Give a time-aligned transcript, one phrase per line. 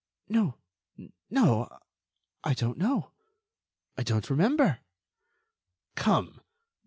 [0.29, 3.11] "No—no—I don't know.
[3.99, 4.79] I don't remember."
[5.93, 6.41] "Come!